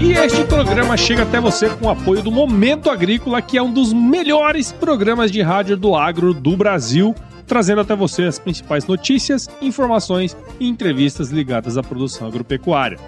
[0.00, 3.72] E este programa chega até você com o apoio do Momento Agrícola, que é um
[3.72, 7.14] dos melhores programas de rádio do agro do Brasil,
[7.46, 12.98] trazendo até você as principais notícias, informações e entrevistas ligadas à produção agropecuária.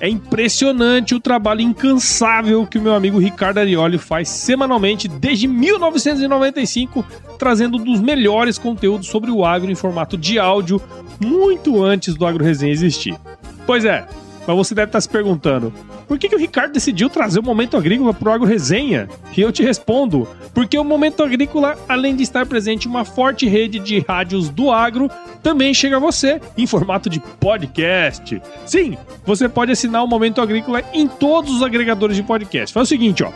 [0.00, 7.04] É impressionante o trabalho incansável que o meu amigo Ricardo Arioli faz semanalmente desde 1995,
[7.38, 10.82] trazendo um dos melhores conteúdos sobre o agro em formato de áudio,
[11.18, 13.18] muito antes do Agro Resenha existir.
[13.66, 14.06] Pois é,
[14.46, 15.72] mas você deve estar se perguntando:
[16.06, 19.08] por que, que o Ricardo decidiu trazer o Momento Agrícola para o Agro Resenha?
[19.36, 23.46] E eu te respondo: porque o Momento Agrícola, além de estar presente em uma forte
[23.46, 25.10] rede de rádios do agro,
[25.42, 28.40] também chega a você em formato de podcast.
[28.64, 32.72] Sim, você pode assinar o Momento Agrícola em todos os agregadores de podcast.
[32.72, 33.32] Faz o seguinte, ó.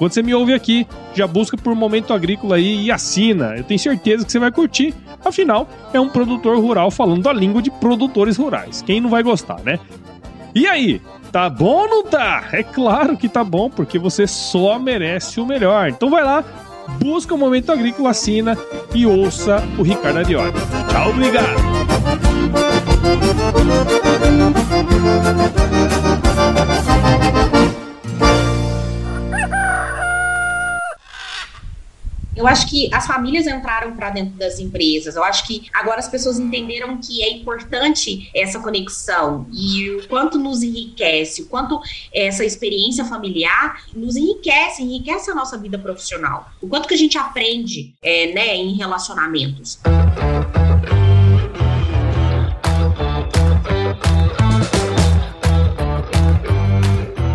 [0.00, 3.54] Quando você me ouve aqui, já busca por Momento Agrícola aí e assina.
[3.54, 4.94] Eu tenho certeza que você vai curtir.
[5.22, 8.80] Afinal, é um produtor rural falando a língua de produtores rurais.
[8.80, 9.78] Quem não vai gostar, né?
[10.54, 12.48] E aí, tá bom ou não tá?
[12.52, 15.88] É claro que tá bom, porque você só merece o melhor.
[15.88, 16.44] Então vai lá,
[16.98, 18.58] busca o Momento Agrícola, assina
[18.94, 20.52] e ouça o Ricardo Arioli.
[20.90, 22.89] Tchau, obrigado!
[32.40, 35.14] Eu acho que as famílias entraram para dentro das empresas.
[35.14, 40.38] Eu acho que agora as pessoas entenderam que é importante essa conexão e o quanto
[40.38, 41.78] nos enriquece, o quanto
[42.10, 46.50] essa experiência familiar nos enriquece, enriquece a nossa vida profissional.
[46.62, 49.78] O quanto que a gente aprende, é, né, em relacionamentos.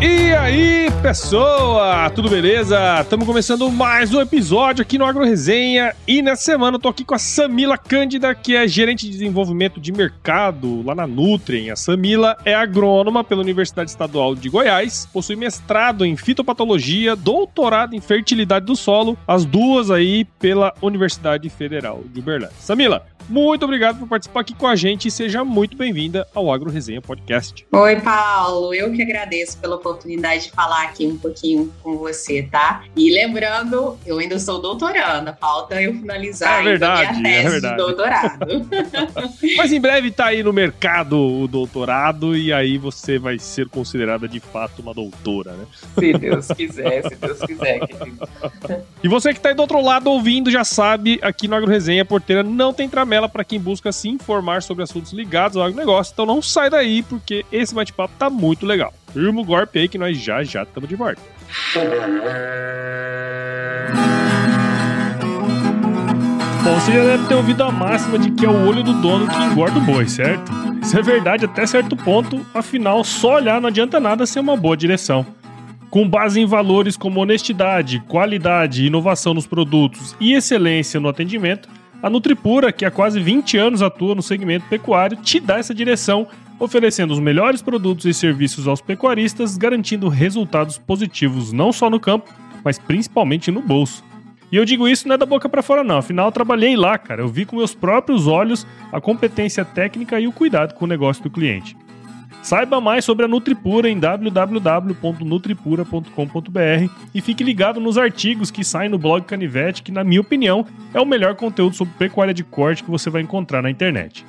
[0.08, 3.02] E aí, pessoa, tudo beleza?
[3.02, 7.04] Estamos começando mais um episódio aqui no Agro Resenha e nessa semana eu tô aqui
[7.04, 11.72] com a Samila Cândida, que é gerente de desenvolvimento de mercado lá na Nutrien.
[11.72, 18.00] A Samila é agrônoma pela Universidade Estadual de Goiás, possui mestrado em fitopatologia, doutorado em
[18.00, 22.56] fertilidade do solo, as duas aí pela Universidade Federal de Uberlândia.
[22.60, 26.70] Samila, muito obrigado por participar aqui com a gente e seja muito bem-vinda ao Agro
[26.70, 27.66] Resenha Podcast.
[27.72, 28.72] Oi, Paulo.
[28.72, 32.84] Eu que agradeço pela oportunidade de falar aqui um pouquinho com você, tá?
[32.96, 37.76] E lembrando, eu ainda sou doutoranda, falta eu finalizar é verdade, minha tese é verdade.
[37.76, 38.70] de doutorado.
[39.58, 44.28] Mas em breve tá aí no mercado o doutorado e aí você vai ser considerada
[44.28, 45.66] de fato uma doutora, né?
[45.98, 48.28] Se Deus quiser, se Deus quiser, querido.
[49.04, 52.06] E você que tá aí do outro lado ouvindo já sabe, aqui no Agro Resenha
[52.06, 56.12] Porteira não tem tramela para quem busca se informar sobre assuntos ligados ao agronegócio.
[56.14, 58.94] Então não sai daí porque esse bate-papo tá muito legal.
[59.16, 61.22] Firma o golpe aí que nós já já estamos de volta.
[66.62, 69.26] Bom, você já deve ter ouvido a máxima de que é o olho do dono
[69.26, 70.52] que engorda o boi, certo?
[70.82, 74.76] Isso é verdade até certo ponto, afinal, só olhar não adianta nada sem uma boa
[74.76, 75.26] direção.
[75.90, 81.70] Com base em valores como honestidade, qualidade, inovação nos produtos e excelência no atendimento,
[82.04, 86.28] a Nutripura, que há quase 20 anos atua no segmento pecuário, te dá essa direção,
[86.60, 92.34] oferecendo os melhores produtos e serviços aos pecuaristas, garantindo resultados positivos não só no campo,
[92.64, 94.04] mas principalmente no bolso.
[94.52, 96.98] E eu digo isso não é da boca para fora não, afinal eu trabalhei lá,
[96.98, 97.22] cara.
[97.22, 101.24] Eu vi com meus próprios olhos a competência técnica e o cuidado com o negócio
[101.24, 101.76] do cliente.
[102.46, 109.00] Saiba mais sobre a Nutripura em www.nutripura.com.br e fique ligado nos artigos que saem no
[109.00, 112.92] blog Canivete, que, na minha opinião, é o melhor conteúdo sobre pecuária de corte que
[112.92, 114.24] você vai encontrar na internet.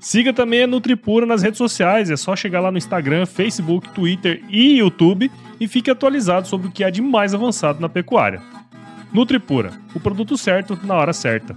[0.00, 4.42] Siga também a Nutripura nas redes sociais, é só chegar lá no Instagram, Facebook, Twitter
[4.48, 5.30] e YouTube
[5.60, 8.40] e fique atualizado sobre o que há de mais avançado na pecuária.
[9.12, 11.54] Nutripura, o produto certo na hora certa.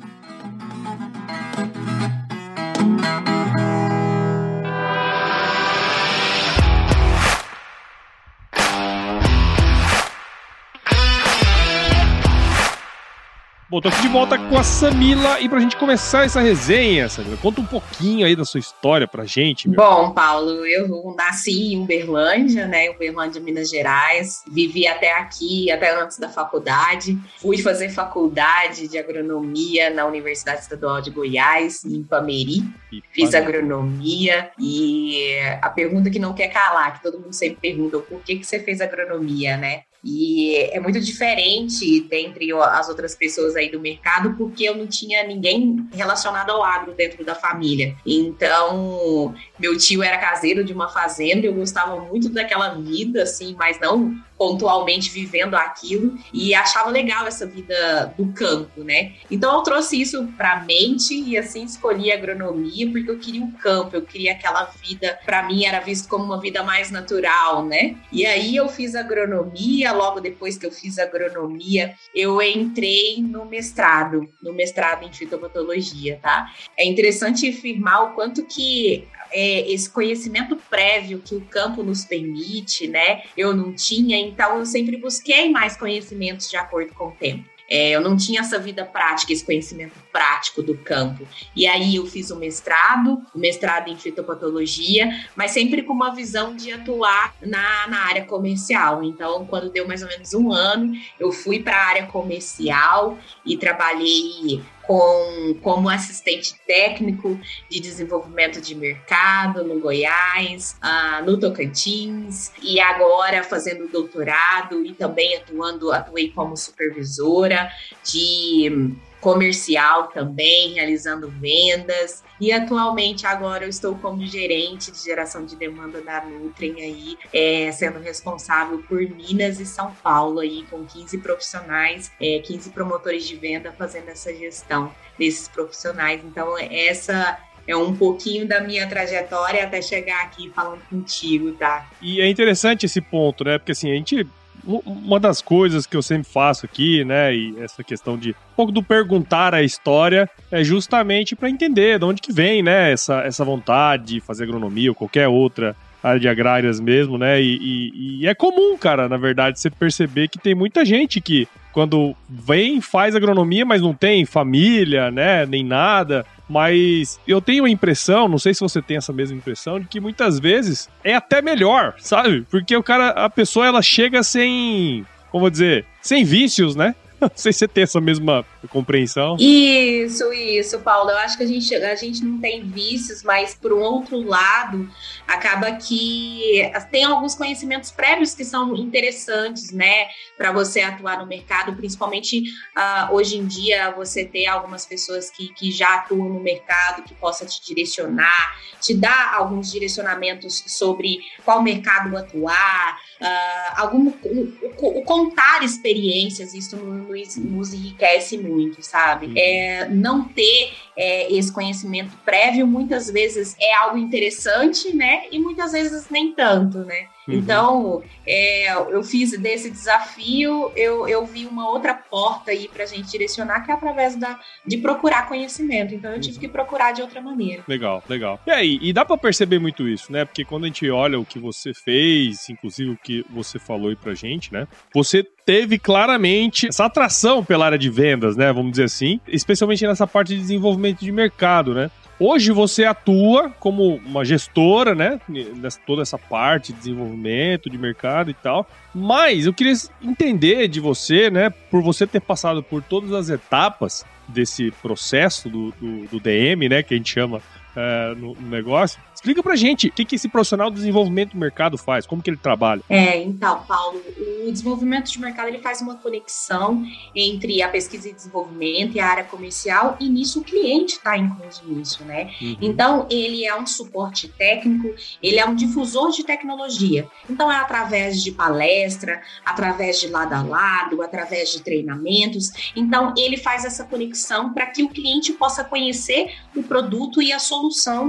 [13.74, 17.36] Bom, tô aqui de volta com a Samila e pra gente começar essa resenha, Samila,
[17.38, 19.68] conta um pouquinho aí da sua história pra gente.
[19.68, 19.78] Meu.
[19.78, 22.92] Bom, Paulo, eu nasci em Uberlândia, né?
[22.92, 24.44] Uberlândia, Minas Gerais.
[24.48, 27.18] Vivi até aqui, até antes da faculdade.
[27.42, 32.64] Fui fazer faculdade de agronomia na Universidade Estadual de Goiás, em Pameri.
[33.12, 38.22] Fiz agronomia e a pergunta que não quer calar, que todo mundo sempre pergunta, por
[38.22, 39.82] que, que você fez agronomia, né?
[40.04, 45.26] E é muito diferente dentre as outras pessoas aí do mercado, porque eu não tinha
[45.26, 47.96] ninguém relacionado ao agro dentro da família.
[48.06, 53.80] Então, meu tio era caseiro de uma fazenda, eu gostava muito daquela vida, assim, mas
[53.80, 59.14] não pontualmente vivendo aquilo e achava legal essa vida do campo, né?
[59.32, 63.54] Então eu trouxe isso para a mente e assim escolhi agronomia porque eu queria o
[63.54, 67.96] campo, eu queria aquela vida, para mim era visto como uma vida mais natural, né?
[68.12, 74.28] E aí eu fiz agronomia, logo depois que eu fiz agronomia, eu entrei no mestrado,
[74.42, 76.52] no mestrado em fitopatologia, tá?
[76.78, 82.88] É interessante afirmar o quanto que é, esse conhecimento prévio que o campo nos permite,
[82.88, 83.24] né?
[83.36, 87.54] Eu não tinha, então eu sempre busquei mais conhecimentos de acordo com o tempo.
[87.70, 91.26] É, eu não tinha essa vida prática, esse conhecimento prático do campo.
[91.56, 96.56] E aí eu fiz o mestrado, o mestrado em fitopatologia, mas sempre com uma visão
[96.56, 99.04] de atuar na, na área comercial.
[99.04, 103.56] Então, quando deu mais ou menos um ano, eu fui para a área comercial e
[103.56, 107.40] trabalhei com, como assistente técnico
[107.70, 115.38] de desenvolvimento de mercado no Goiás, uh, no Tocantins, e agora fazendo doutorado e também
[115.38, 117.72] atuando, atuei como supervisora
[118.04, 118.94] de
[119.24, 122.22] comercial também, realizando vendas.
[122.42, 127.72] E atualmente agora eu estou como gerente de geração de demanda da Nutrem aí, é,
[127.72, 133.38] sendo responsável por Minas e São Paulo aí, com 15 profissionais, é, 15 promotores de
[133.38, 136.22] venda fazendo essa gestão desses profissionais.
[136.26, 141.90] Então, essa é um pouquinho da minha trajetória até chegar aqui falando contigo, tá?
[142.02, 143.58] E é interessante esse ponto, né?
[143.58, 144.28] Porque assim, a gente
[144.66, 148.72] uma das coisas que eu sempre faço aqui, né, e essa questão de um pouco
[148.72, 153.44] do perguntar a história é justamente para entender de onde que vem, né, essa, essa
[153.44, 158.28] vontade de fazer agronomia ou qualquer outra área de agrárias mesmo, né, e, e, e
[158.28, 163.16] é comum, cara, na verdade, você perceber que tem muita gente que quando vem faz
[163.16, 168.54] agronomia, mas não tem família, né, nem nada, mas eu tenho a impressão, não sei
[168.54, 172.46] se você tem essa mesma impressão, de que muitas vezes é até melhor, sabe?
[172.52, 176.94] Porque o cara, a pessoa, ela chega sem, como dizer, sem vícios, né?
[177.22, 179.38] Não sei se você tem essa mesma compreensão.
[179.40, 181.10] Isso, isso, Paulo.
[181.10, 184.90] Eu acho que a gente, a gente não tem vícios, mas por um outro lado,
[185.28, 190.08] acaba que tem alguns conhecimentos prévios que são interessantes, né,
[190.38, 192.44] para você atuar no mercado, principalmente
[192.78, 197.14] uh, hoje em dia você ter algumas pessoas que, que já atuam no mercado, que
[197.16, 205.00] possa te direcionar, te dar alguns direcionamentos sobre qual mercado atuar, uh, algum, o, o,
[205.00, 209.28] o, contar experiências, isso nos, nos enriquece muito, sabe?
[209.28, 209.34] Uhum.
[209.38, 215.24] É, não ter é, esse conhecimento prévio muitas vezes é algo interessante, né?
[215.32, 217.08] E muitas vezes nem tanto, né?
[217.28, 217.36] Uhum.
[217.36, 222.88] Então, é, eu fiz desse desafio, eu, eu vi uma outra porta aí para a
[222.88, 225.96] gente direcionar, que é através da, de procurar conhecimento.
[225.96, 226.42] Então, eu tive uhum.
[226.42, 227.64] que procurar de outra maneira.
[227.68, 228.40] Legal, legal.
[228.46, 230.26] E aí, e dá para perceber muito isso, né?
[230.26, 233.96] Porque quando a gente olha o que você fez, inclusive o que você falou aí
[233.96, 234.68] pra gente, né?
[234.94, 238.52] Você teve claramente essa atração pela área de vendas, né?
[238.52, 241.90] Vamos dizer assim, especialmente nessa parte de desenvolvimento de mercado, né?
[242.20, 245.20] Hoje você atua como uma gestora, né?
[245.28, 248.70] Nessa, toda essa parte de desenvolvimento, de mercado e tal.
[248.94, 251.50] Mas eu queria entender de você, né?
[251.50, 256.84] Por você ter passado por todas as etapas desse processo do, do, do DM, né?
[256.84, 257.42] Que a gente chama
[257.76, 259.00] é, no, no, negócio.
[259.14, 262.30] Explica pra gente o que, que esse profissional de desenvolvimento do mercado faz, como que
[262.30, 262.82] ele trabalha.
[262.90, 264.02] É, então, Paulo,
[264.46, 266.84] o desenvolvimento de mercado ele faz uma conexão
[267.16, 271.64] entre a pesquisa e desenvolvimento e a área comercial, e nisso o cliente está incluso
[271.66, 272.32] nisso, né?
[272.42, 272.58] Uhum.
[272.62, 277.08] Então, ele é um suporte técnico, ele é um difusor de tecnologia.
[277.30, 282.52] Então, é através de palestra, através de lado a lado, através de treinamentos.
[282.76, 287.40] Então, ele faz essa conexão para que o cliente possa conhecer o produto e a
[287.40, 287.63] solução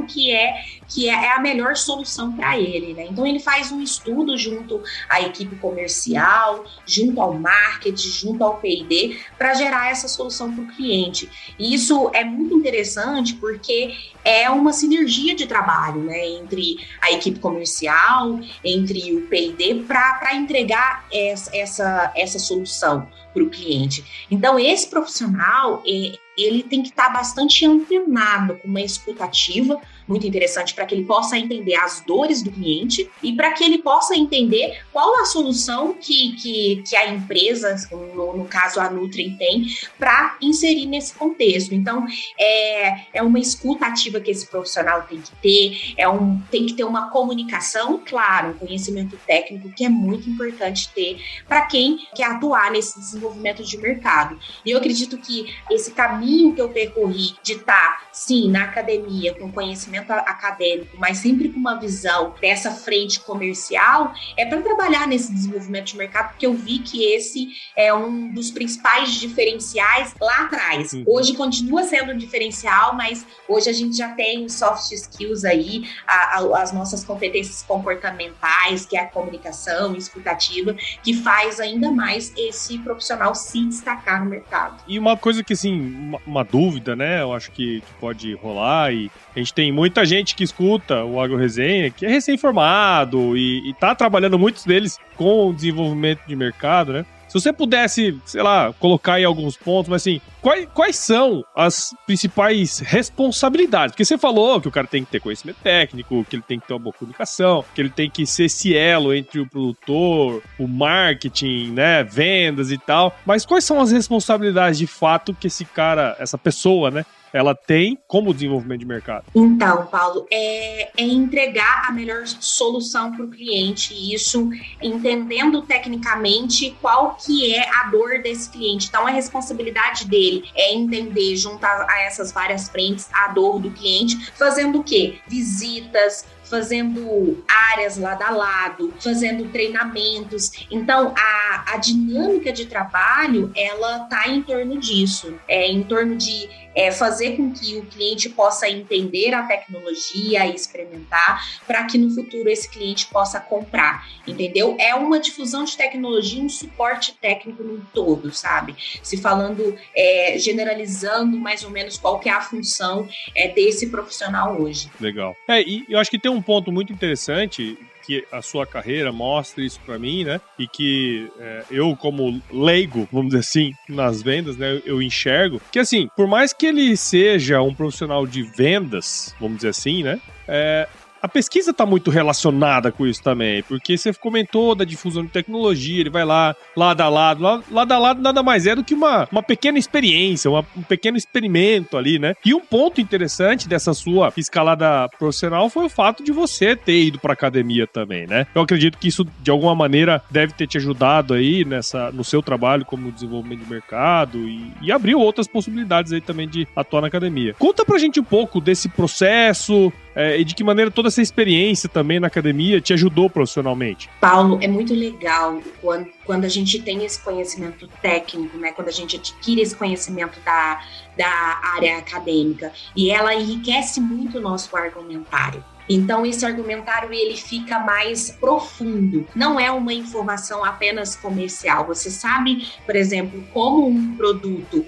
[0.07, 3.07] que é que é a melhor solução para ele, né?
[3.11, 9.19] Então ele faz um estudo junto à equipe comercial, junto ao marketing, junto ao P&D
[9.39, 11.29] para gerar essa solução para o cliente.
[11.59, 13.95] E isso é muito interessante porque
[14.25, 21.07] é uma sinergia de trabalho, né, entre a equipe comercial, entre o P&D para entregar
[21.13, 24.27] essa, essa, essa solução para o cliente.
[24.31, 30.27] Então esse profissional é, ele tem que estar tá bastante antenado com uma escutativa muito
[30.27, 34.15] interessante para que ele possa entender as dores do cliente e para que ele possa
[34.17, 39.67] entender qual a solução que, que, que a empresa, no, no caso a Nutrien, tem
[39.99, 41.75] para inserir nesse contexto.
[41.75, 42.07] Então,
[42.39, 46.85] é, é uma escutativa que esse profissional tem que ter, é um, tem que ter
[46.85, 52.71] uma comunicação, claro, um conhecimento técnico que é muito importante ter para quem quer atuar
[52.71, 54.39] nesse desenvolvimento de mercado.
[54.65, 58.65] E eu acredito que esse caminho caminho que eu percorri de estar, tá, sim, na
[58.65, 65.07] academia, com conhecimento acadêmico, mas sempre com uma visão dessa frente comercial, é para trabalhar
[65.07, 70.45] nesse desenvolvimento de mercado, porque eu vi que esse é um dos principais diferenciais lá
[70.45, 70.95] atrás.
[70.95, 71.05] Uhum.
[71.07, 76.39] Hoje continua sendo um diferencial, mas hoje a gente já tem soft skills aí, a,
[76.39, 82.79] a, as nossas competências comportamentais, que é a comunicação escutativa, que faz ainda mais esse
[82.79, 84.83] profissional se destacar no mercado.
[84.87, 88.93] E uma coisa que, assim, uma, uma dúvida, né, eu acho que, que, pode rolar,
[88.93, 93.69] e a gente tem muita gente que escuta o Agro Resenha, que é recém-formado e,
[93.69, 97.07] e tá trabalhando, muitos deles, com o desenvolvimento de mercado, né?
[97.35, 101.93] Se você pudesse, sei lá, colocar aí alguns pontos, mas assim, quais, quais são as
[102.07, 103.91] principais responsabilidades?
[103.91, 106.69] Porque você falou que o cara tem que ter conhecimento técnico, que ele tem que
[106.69, 110.69] ter uma boa comunicação, que ele tem que ser esse elo entre o produtor, o
[110.69, 113.19] marketing, né, vendas e tal.
[113.27, 117.99] Mas quais são as responsabilidades de fato que esse cara, essa pessoa, né, ela tem
[118.07, 119.25] como desenvolvimento de mercado?
[119.35, 124.49] Então, Paulo, é, é entregar a melhor solução para o cliente, isso
[124.81, 128.87] entendendo tecnicamente qual que é a dor desse cliente.
[128.87, 134.33] Então, a responsabilidade dele é entender, juntar a essas várias frentes, a dor do cliente,
[134.39, 135.19] fazendo o quê?
[135.27, 140.67] Visitas, fazendo áreas lado a lado, fazendo treinamentos.
[140.71, 146.49] Então, a, a dinâmica de trabalho, ela tá em torno disso, é em torno de
[146.75, 152.11] é, fazer com que o cliente possa entender a tecnologia e experimentar, para que no
[152.11, 154.77] futuro esse cliente possa comprar, entendeu?
[154.79, 158.75] É uma difusão de tecnologia, um suporte técnico no todo, sabe?
[159.03, 164.61] Se falando, é, generalizando mais ou menos qual que é a função é, desse profissional
[164.61, 164.91] hoje.
[165.01, 165.37] Legal.
[165.49, 169.65] É, e eu acho que tem um ponto muito interessante que a sua carreira mostre
[169.65, 170.41] isso para mim, né?
[170.59, 174.81] E que é, eu, como leigo, vamos dizer assim, nas vendas, né?
[174.85, 179.71] Eu enxergo que, assim, por mais que ele seja um profissional de vendas, vamos dizer
[179.71, 180.21] assim, né?
[180.47, 180.89] É,
[181.25, 186.01] a pesquisa está muito relacionada com isso também, porque você comentou da difusão de tecnologia,
[186.01, 189.27] ele vai lá, lado a lado, lado a lado nada mais é do que uma,
[189.33, 192.35] uma pequena experiência, uma, um pequeno experimento ali, né?
[192.45, 197.19] E um ponto interessante dessa sua escalada profissional foi o fato de você ter ido
[197.19, 198.47] para academia também, né?
[198.55, 202.43] Eu acredito que isso de alguma maneira deve ter te ajudado aí nessa no seu
[202.43, 207.07] trabalho como desenvolvimento de mercado e, e abriu outras possibilidades aí também de atuar na
[207.07, 207.55] academia.
[207.59, 211.89] Conta pra gente um pouco desse processo, é, e de que maneira toda essa experiência
[211.89, 214.09] também na academia te ajudou profissionalmente?
[214.21, 218.73] Paulo, é muito legal quando, quando a gente tem esse conhecimento técnico, né?
[218.73, 220.81] Quando a gente adquire esse conhecimento da,
[221.17, 225.65] da área acadêmica e ela enriquece muito o nosso argumentário.
[225.89, 229.27] Então esse argumentário ele fica mais profundo.
[229.35, 231.87] Não é uma informação apenas comercial.
[231.87, 234.85] Você sabe, por exemplo, como um produto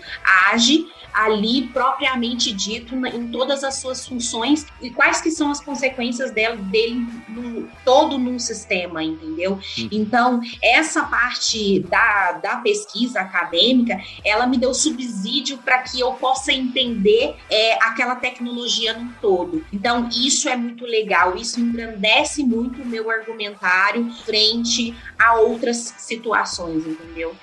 [0.51, 0.87] age
[1.17, 6.57] ali propriamente dito em todas as suas funções e quais que são as consequências dela,
[6.57, 9.53] dele no, todo num sistema, entendeu?
[9.53, 9.89] Uhum.
[9.91, 16.53] Então, essa parte da, da pesquisa acadêmica, ela me deu subsídio para que eu possa
[16.53, 19.65] entender é, aquela tecnologia no todo.
[19.73, 26.87] Então, isso é muito legal, isso engrandece muito o meu argumentário frente a outras situações,
[26.87, 27.35] entendeu?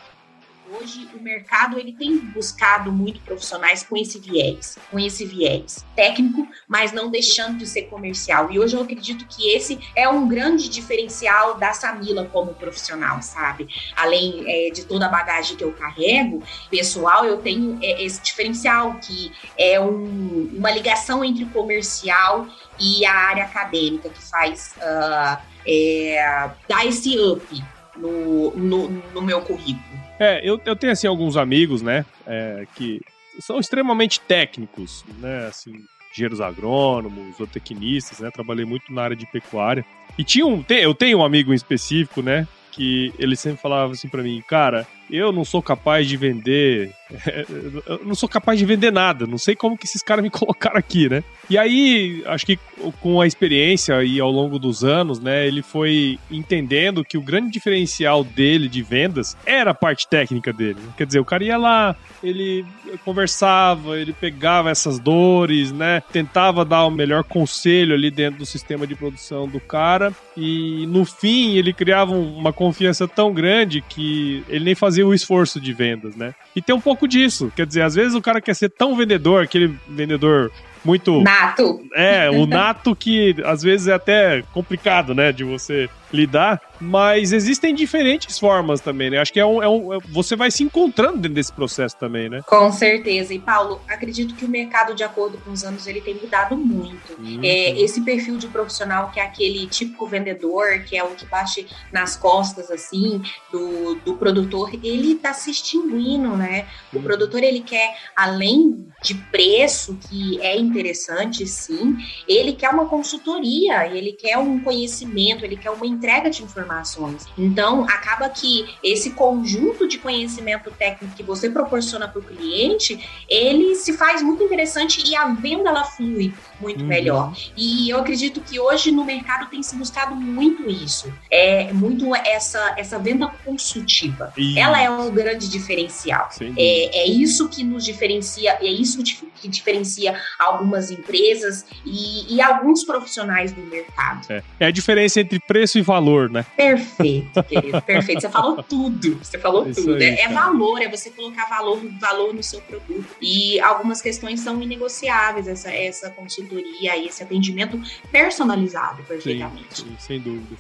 [0.82, 6.48] Hoje o mercado ele tem buscado muito profissionais com esse viés, com esse viés técnico,
[6.68, 8.52] mas não deixando de ser comercial.
[8.52, 13.68] E hoje eu acredito que esse é um grande diferencial da Samila como profissional, sabe?
[13.96, 18.96] Além é, de toda a bagagem que eu carrego, pessoal, eu tenho é, esse diferencial
[18.96, 22.48] que é um, uma ligação entre comercial
[22.80, 27.64] e a área acadêmica que faz uh, é, dar esse up
[27.96, 29.93] no, no, no meu currículo.
[30.20, 33.02] É, eu, eu tenho, assim, alguns amigos, né, é, que
[33.40, 35.74] são extremamente técnicos, né, assim,
[36.12, 39.84] engenheiros agrônomos, zootecnistas, né, trabalhei muito na área de pecuária.
[40.18, 44.08] E tinha um, eu tenho um amigo em específico, né, que ele sempre falava assim
[44.08, 46.92] para mim, cara, eu não sou capaz de vender.
[47.86, 49.28] eu não sou capaz de vender nada.
[49.28, 51.24] Não sei como que esses caras me colocaram aqui, né?
[51.48, 52.58] E aí, acho que
[53.00, 57.52] com a experiência e ao longo dos anos, né, ele foi entendendo que o grande
[57.52, 60.80] diferencial dele de vendas era a parte técnica dele.
[60.98, 62.66] Quer dizer, o cara ia lá, ele
[63.06, 68.88] conversava, ele pegava essas dores, né, tentava dar o melhor conselho ali dentro do sistema
[68.88, 74.66] de produção do cara e no fim ele criava uma confiança tão grande que ele
[74.66, 76.34] nem fazia o esforço de vendas, né?
[76.56, 77.52] E tem um pouco disso.
[77.56, 80.52] Quer dizer, às vezes o cara quer ser tão vendedor, aquele vendedor
[80.84, 81.22] muito.
[81.22, 81.82] Nato.
[81.96, 85.32] É, o nato que às vezes é até complicado, né?
[85.32, 89.18] De você lidar, mas existem diferentes formas também, né?
[89.18, 92.30] Acho que é um, é um, é, você vai se encontrando dentro desse processo também,
[92.30, 92.42] né?
[92.46, 93.34] Com certeza.
[93.34, 97.14] E Paulo, acredito que o mercado, de acordo com os anos, ele tem mudado muito.
[97.20, 97.40] Uhum.
[97.42, 101.68] É, esse perfil de profissional que é aquele típico vendedor, que é o que bate
[101.92, 106.68] nas costas, assim, do, do produtor, ele tá se extinguindo, né?
[106.92, 107.04] O uhum.
[107.04, 114.14] produtor, ele quer, além de preço, que é interessante, sim, ele quer uma consultoria, ele
[114.14, 117.26] quer um conhecimento, ele quer uma entrega de informações.
[117.38, 123.76] Então, acaba que esse conjunto de conhecimento técnico que você proporciona para o cliente, ele
[123.76, 126.34] se faz muito interessante e a venda ela flui
[126.64, 126.88] muito uhum.
[126.88, 127.36] melhor.
[127.56, 131.14] E eu acredito que hoje no mercado tem se buscado muito isso.
[131.30, 134.34] É muito essa, essa venda consultiva.
[134.38, 134.58] Isso.
[134.58, 136.30] Ela é um grande diferencial.
[136.58, 142.84] É, é isso que nos diferencia, é isso que diferencia algumas empresas e, e alguns
[142.84, 144.26] profissionais do mercado.
[144.30, 144.44] É.
[144.60, 144.66] é.
[144.68, 146.46] a diferença entre preço e valor, né?
[146.56, 148.22] Perfeito, querido, perfeito.
[148.22, 149.18] Você falou tudo.
[149.22, 149.96] Você falou isso tudo.
[149.96, 153.06] Aí, é, é valor, é você colocar valor, valor no seu produto.
[153.22, 156.10] E algumas questões são inegociáveis, essa, essa
[156.54, 157.82] consultoria e esse atendimento
[158.12, 159.82] personalizado perfeitamente.
[159.82, 160.58] Sim, sim sem dúvida.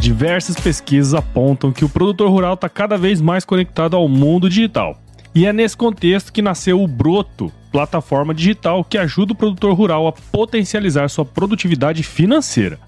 [0.00, 4.98] Diversas pesquisas apontam que o produtor rural está cada vez mais conectado ao mundo digital.
[5.34, 10.08] E é nesse contexto que nasceu o Broto, plataforma digital que ajuda o produtor rural
[10.08, 12.80] a potencializar sua produtividade financeira.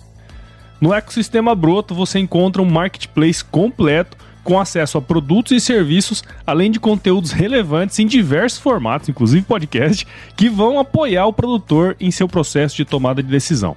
[0.80, 6.70] No ecossistema Broto você encontra um marketplace completo com acesso a produtos e serviços, além
[6.70, 10.06] de conteúdos relevantes em diversos formatos, inclusive podcast,
[10.36, 13.76] que vão apoiar o produtor em seu processo de tomada de decisão.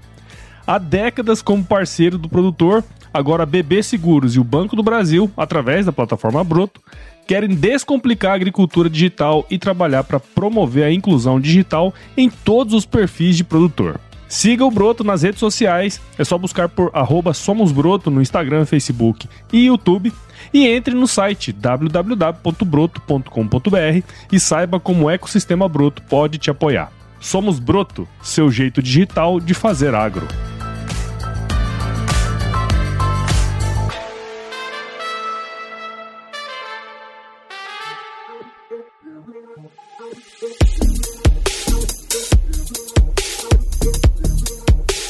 [0.66, 5.30] Há décadas como parceiro do produtor, agora a BB Seguros e o Banco do Brasil,
[5.38, 6.82] através da plataforma Broto,
[7.28, 12.86] querem descomplicar a agricultura digital e trabalhar para promover a inclusão digital em todos os
[12.86, 14.00] perfis de produtor.
[14.28, 16.92] Siga o Broto nas redes sociais, é só buscar por
[17.34, 20.12] @somosbroto no Instagram, Facebook e YouTube
[20.54, 26.92] e entre no site www.broto.com.br e saiba como o ecossistema Broto pode te apoiar.
[27.20, 30.28] Somos Broto, seu jeito digital de fazer agro.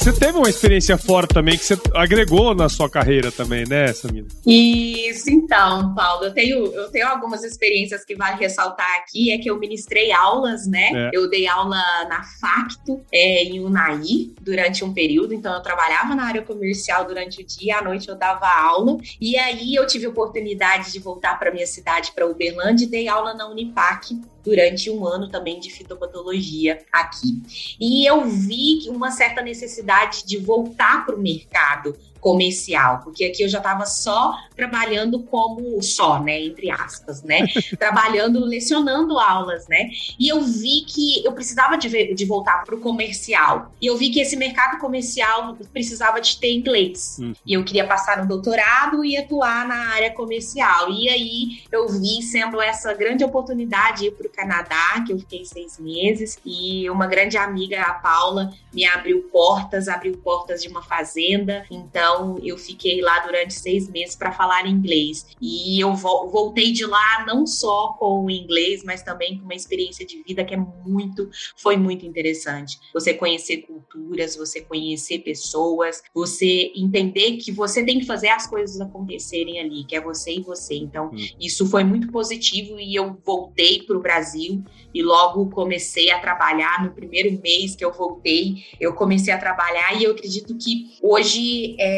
[0.06, 4.28] Você teve uma experiência fora também que você agregou na sua carreira também, né, Samina?
[4.46, 9.50] Isso, então, Paulo, eu tenho, eu tenho algumas experiências que vale ressaltar aqui, é que
[9.50, 10.90] eu ministrei aulas, né?
[10.94, 11.10] É.
[11.12, 16.22] Eu dei aula na Facto, é, em Unai, durante um período, então eu trabalhava na
[16.22, 20.10] área comercial durante o dia, à noite eu dava aula, e aí eu tive a
[20.10, 24.16] oportunidade de voltar para minha cidade, para Uberlândia, e dei aula na Unipac,
[24.46, 27.42] durante um ano também de fitopatologia aqui.
[27.80, 33.48] E eu vi uma certa necessidade de voltar para o mercado comercial, porque aqui eu
[33.48, 37.46] já estava só trabalhando como só, né, entre aspas, né,
[37.78, 42.74] trabalhando, lecionando aulas, né, e eu vi que eu precisava de, ver, de voltar para
[42.74, 47.34] o comercial, e eu vi que esse mercado comercial precisava de ter inglês, uhum.
[47.44, 52.22] e eu queria passar no doutorado e atuar na área comercial, e aí eu vi
[52.22, 57.06] sendo essa grande oportunidade ir para o Canadá, que eu fiquei seis meses, e uma
[57.06, 62.56] grande amiga, a Paula, me abriu portas, abriu portas de uma fazenda, então então, eu
[62.56, 65.26] fiquei lá durante seis meses para falar inglês.
[65.40, 70.06] E eu voltei de lá não só com o inglês, mas também com uma experiência
[70.06, 72.78] de vida que é muito, foi muito interessante.
[72.94, 78.80] Você conhecer culturas, você conhecer pessoas, você entender que você tem que fazer as coisas
[78.80, 80.76] acontecerem ali, que é você e você.
[80.76, 81.16] Então, hum.
[81.40, 84.62] isso foi muito positivo e eu voltei para o Brasil
[84.94, 86.84] e logo comecei a trabalhar.
[86.84, 91.74] No primeiro mês que eu voltei, eu comecei a trabalhar e eu acredito que hoje
[91.78, 91.95] é,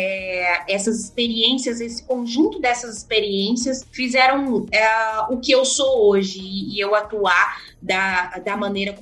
[0.69, 6.95] essas experiências, esse conjunto dessas experiências fizeram é, o que eu sou hoje e eu
[6.95, 8.93] atuar da, da maneira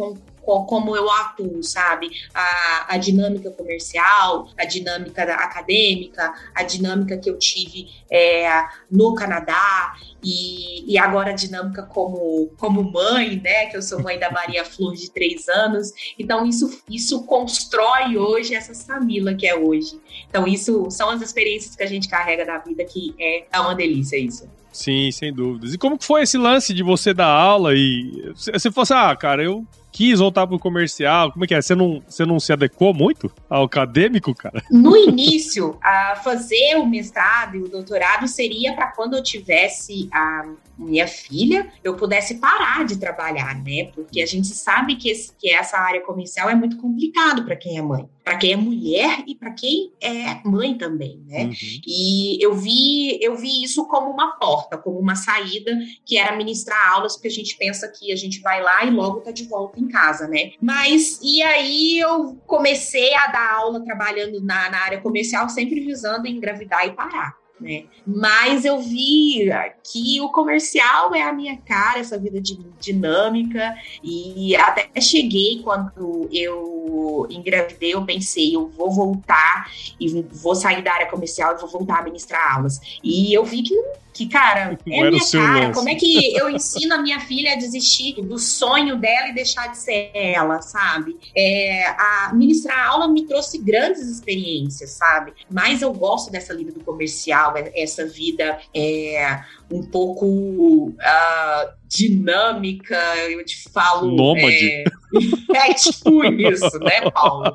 [0.47, 2.11] como eu atuo, sabe?
[2.33, 9.95] A, a dinâmica comercial, a dinâmica acadêmica, a dinâmica que eu tive é, no Canadá
[10.23, 13.67] e, e, agora a dinâmica como, como mãe, né?
[13.67, 15.93] Que eu sou mãe da Maria Flor de três anos.
[16.19, 20.01] Então, isso, isso constrói hoje essa Samila que é hoje.
[20.29, 23.75] Então, isso são as experiências que a gente carrega da vida, que é, é uma
[23.75, 24.49] delícia isso.
[24.73, 25.73] Sim, sem dúvidas.
[25.73, 29.65] E como foi esse lance de você dar aula e você fosse, ah, cara, eu
[29.97, 31.33] quis voltar pro comercial?
[31.33, 31.63] Como é que é?
[31.63, 34.63] Você não, você não se adequou muito ao acadêmico, cara?
[34.71, 40.45] No início, a fazer o mestrado e o doutorado seria para quando eu tivesse a
[40.79, 43.91] minha filha, eu pudesse parar de trabalhar, né?
[43.95, 47.79] Porque a gente sabe que, esse, que essa área comercial é muito complicado para quem
[47.79, 51.45] é mãe, para quem é mulher e para quem é mãe também, né?
[51.45, 51.53] Uhum.
[51.87, 55.73] E eu vi, eu vi isso como uma porta, como uma saída,
[56.05, 59.21] que era ministrar aulas, porque a gente pensa que a gente vai lá e logo
[59.21, 60.53] tá de volta em casa, né?
[60.61, 66.27] Mas e aí eu comecei a dar aula trabalhando na, na área comercial, sempre visando
[66.27, 67.85] engravidar e parar né?
[68.07, 69.49] Mas eu vi
[69.83, 76.29] que o comercial é a minha cara, essa vida de, dinâmica, e até cheguei quando
[76.31, 81.69] eu engravidei, eu pensei, eu vou voltar e vou sair da área comercial e vou
[81.69, 82.81] voltar a ministrar aulas.
[83.03, 83.75] E eu vi que
[84.17, 85.11] que, cara, é minha cara.
[85.11, 85.73] Lance.
[85.75, 89.71] Como é que eu ensino a minha filha a desistir do sonho dela e deixar
[89.71, 91.17] de ser ela, sabe?
[91.37, 95.35] É, a ministrar aula me trouxe grandes experiências, sabe?
[95.51, 102.97] Mas eu gosto dessa vida do comercial, é, essa vida é, um pouco uh, dinâmica,
[103.29, 104.11] eu te falo.
[104.11, 104.47] Nômade.
[104.47, 104.85] É,
[105.71, 107.55] é tipo isso, né, Paulo?